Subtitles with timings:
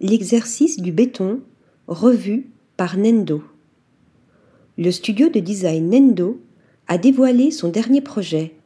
[0.00, 1.40] L'exercice du béton,
[1.86, 3.44] revu par Nendo.
[4.76, 6.40] Le studio de design Nendo
[6.88, 8.56] a dévoilé son dernier projet,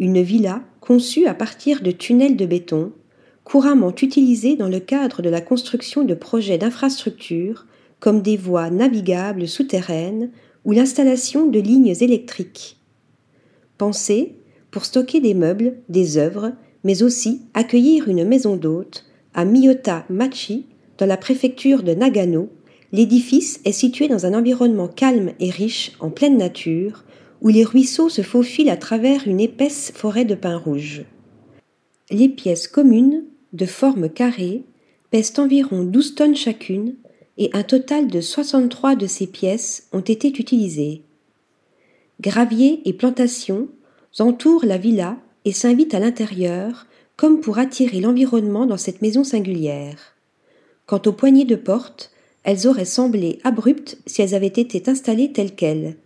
[0.00, 2.90] une villa conçue à partir de tunnels de béton,
[3.44, 7.64] couramment utilisés dans le cadre de la construction de projets d'infrastructures
[8.00, 10.32] comme des voies navigables souterraines
[10.64, 12.78] ou l'installation de lignes électriques.
[13.78, 14.34] Pensée
[14.72, 16.52] pour stocker des meubles, des œuvres,
[16.82, 20.66] mais aussi accueillir une maison d'hôtes, à Miyota Machi,
[20.98, 22.50] dans la préfecture de Nagano,
[22.92, 27.04] l'édifice est situé dans un environnement calme et riche en pleine nature,
[27.40, 31.04] où les ruisseaux se faufilent à travers une épaisse forêt de pins rouges.
[32.10, 34.64] Les pièces communes, de forme carrée,
[35.10, 36.94] pèsent environ 12 tonnes chacune,
[37.36, 41.02] et un total de 63 de ces pièces ont été utilisées.
[42.20, 43.68] Graviers et plantations
[44.18, 46.87] entourent la villa et s'invitent à l'intérieur
[47.18, 50.14] comme pour attirer l'environnement dans cette maison singulière.
[50.86, 52.12] Quant aux poignées de porte,
[52.44, 55.96] elles auraient semblé abruptes si elles avaient été installées telles quelles.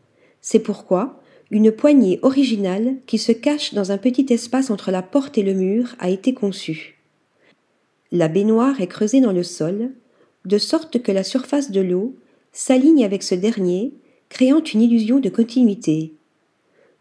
[0.41, 5.37] C'est pourquoi une poignée originale qui se cache dans un petit espace entre la porte
[5.37, 6.99] et le mur a été conçue.
[8.11, 9.91] La baignoire est creusée dans le sol,
[10.47, 12.17] de sorte que la surface de l'eau
[12.53, 13.93] s'aligne avec ce dernier,
[14.31, 16.15] créant une illusion de continuité.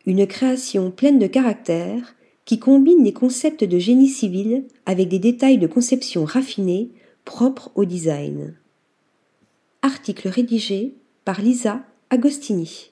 [0.05, 2.14] Une création pleine de caractère
[2.52, 6.91] qui combine les concepts de génie civil avec des détails de conception raffinés
[7.23, 8.58] propres au design.
[9.81, 10.93] Article rédigé
[11.23, 12.91] par Lisa Agostini.